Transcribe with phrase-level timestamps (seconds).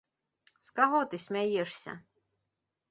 [0.69, 1.91] З каго ты смяешся?